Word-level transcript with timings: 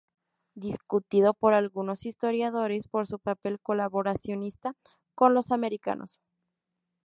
Discutido 0.55 1.35
por 1.35 1.53
algunos 1.53 2.07
historiadores 2.07 2.87
por 2.87 3.05
su 3.05 3.19
papel 3.19 3.59
colaboracionista 3.59 4.73
con 5.13 5.35
los 5.35 5.51
americanos. 5.51 6.19